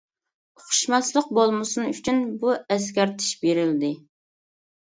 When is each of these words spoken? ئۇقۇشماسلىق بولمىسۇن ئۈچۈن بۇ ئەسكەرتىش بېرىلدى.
ئۇقۇشماسلىق 0.61 1.29
بولمىسۇن 1.41 1.91
ئۈچۈن 1.93 2.25
بۇ 2.45 2.57
ئەسكەرتىش 2.79 3.31
بېرىلدى. 3.45 3.95